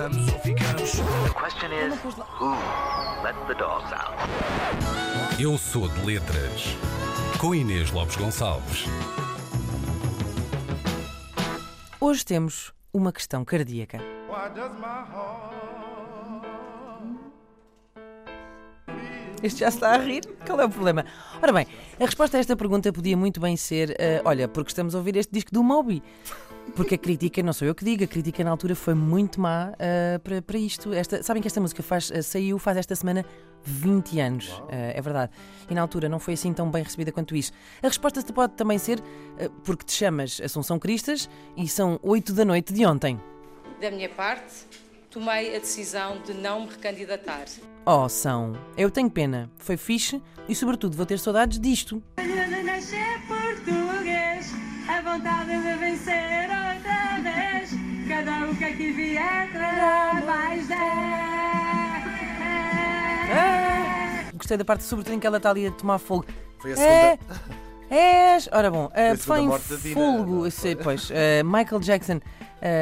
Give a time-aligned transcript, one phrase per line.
[0.00, 0.92] passamos ou ficamos.
[0.92, 1.94] The question is,
[2.38, 2.56] who
[3.22, 4.16] let the dogs out?
[5.38, 6.76] Eu sou de letras.
[7.38, 8.84] Com Inês Lopes Gonçalves.
[12.00, 13.98] Hoje temos uma questão cardíaca.
[19.42, 20.22] Este já está a rir?
[20.46, 21.04] Qual é o problema?
[21.42, 21.66] Ora bem,
[21.98, 25.16] a resposta a esta pergunta podia muito bem ser: eh, olha, porque estamos a ouvir
[25.16, 26.02] este disco do Moby.
[26.74, 29.72] Porque a crítica, não sou eu que digo, a crítica na altura foi muito má
[29.78, 30.92] eh, para, para isto.
[30.92, 33.24] Esta, sabem que esta música faz, eh, saiu faz esta semana
[33.64, 35.32] 20 anos, eh, é verdade.
[35.68, 37.52] E na altura não foi assim tão bem recebida quanto isso.
[37.82, 39.02] A resposta pode também ser
[39.64, 43.20] porque te chamas Assunção Cristas e são 8 da noite de ontem.
[43.80, 44.66] Da minha parte,
[45.10, 47.46] tomei a decisão de não me recandidatar.
[47.84, 48.52] Oh, são.
[48.76, 49.50] Eu tenho pena.
[49.56, 52.02] Foi fixe e, sobretudo, vou ter saudades disto.
[52.16, 54.52] de nascer português,
[54.88, 55.59] a vontade
[58.80, 60.78] que vier trará mais dez.
[64.34, 66.24] Gostei da parte, sobretudo, em que ela está ali a tomar fogo.
[66.58, 67.40] Foi a É, segunda.
[67.90, 68.48] és.
[68.50, 70.50] Ora bom, uh, segunda em fogo, é?
[70.50, 72.20] sei, pois, uh, Michael Jackson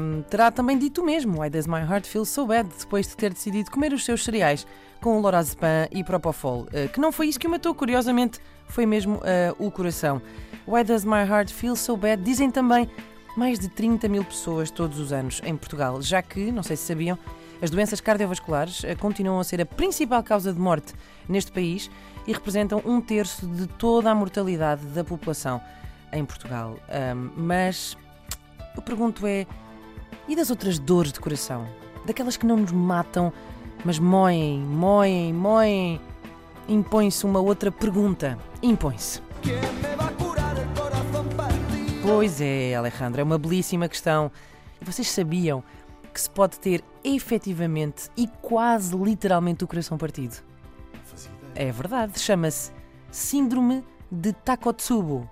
[0.00, 1.40] um, terá também dito o mesmo.
[1.42, 2.68] Why does my heart feel so bad?
[2.78, 4.64] Depois de ter decidido comer os seus cereais
[5.00, 6.68] com lorazepam e propofol.
[6.72, 10.22] Uh, que não foi isso que o matou, curiosamente, foi mesmo uh, o coração.
[10.68, 12.22] Why does my heart feel so bad?
[12.22, 12.88] Dizem também
[13.36, 16.84] mais de 30 mil pessoas todos os anos em Portugal, já que, não sei se
[16.84, 17.18] sabiam,
[17.62, 20.94] as doenças cardiovasculares eh, continuam a ser a principal causa de morte
[21.28, 21.90] neste país
[22.26, 25.60] e representam um terço de toda a mortalidade da população
[26.12, 26.78] em Portugal.
[26.88, 27.96] Ahm, mas
[28.74, 29.46] eu pergunto é,
[30.26, 31.66] e das outras dores de coração?
[32.06, 33.32] Daquelas que não nos matam,
[33.84, 36.00] mas moem, moem, moem?
[36.68, 38.38] Impõe-se uma outra pergunta.
[38.62, 39.20] Impõe-se.
[42.02, 44.30] Pois é, Alejandro, é uma belíssima questão.
[44.80, 45.62] E vocês sabiam
[46.12, 50.36] que se pode ter efetivamente e quase literalmente o coração partido?
[51.54, 52.72] É verdade, chama-se
[53.10, 55.28] Síndrome de Takotsubo.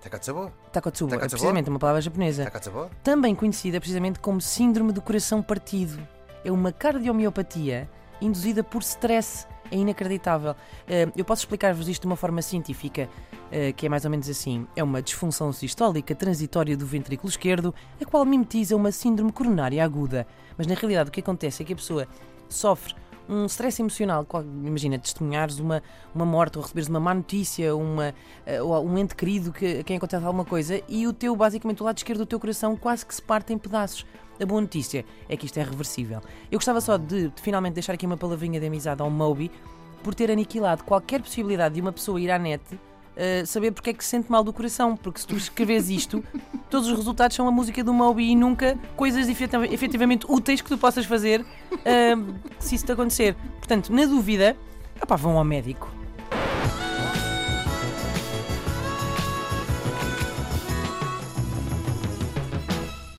[0.00, 0.50] Takatsubo?
[0.72, 1.18] Takotsubo, é Takotsubo?
[1.30, 2.44] precisamente uma palavra japonesa.
[2.44, 2.90] Takatsubo?
[3.04, 6.02] Também conhecida precisamente como Síndrome do Coração Partido.
[6.44, 7.88] É uma cardiomiopatia
[8.20, 9.46] induzida por stress.
[9.72, 10.54] É inacreditável.
[10.86, 13.08] Eh, Eu posso explicar-vos isto de uma forma científica,
[13.50, 14.66] eh, que é mais ou menos assim.
[14.76, 20.26] É uma disfunção sistólica transitória do ventrículo esquerdo, a qual mimetiza uma síndrome coronária aguda.
[20.58, 22.06] Mas na realidade o que acontece é que a pessoa
[22.50, 22.94] sofre
[23.28, 24.26] um stress emocional,
[24.64, 25.82] imagina, testemunhares uma,
[26.14, 29.84] uma morte ou receberes uma má notícia, uma, eh, ou um ente querido que, a
[29.84, 33.06] quem acontece alguma coisa e o teu, basicamente, o lado esquerdo do teu coração quase
[33.06, 34.06] que se parte em pedaços.
[34.40, 36.20] A boa notícia é que isto é reversível.
[36.50, 39.50] Eu gostava só de, de finalmente deixar aqui uma palavrinha de amizade ao Moby
[40.02, 42.62] por ter aniquilado qualquer possibilidade de uma pessoa ir à net
[43.16, 46.24] eh, saber porque é que se sente mal do coração, porque se tu escreves isto,
[46.72, 50.68] todos os resultados são a música do Moby e nunca coisas efetiva- efetivamente úteis que
[50.68, 51.44] tu possas fazer
[51.84, 52.16] eh,
[52.58, 53.36] se isso te acontecer.
[53.58, 54.56] Portanto, na dúvida,
[55.00, 55.88] opá, vão ao médico.